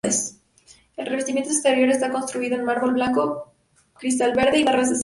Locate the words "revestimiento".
1.05-1.51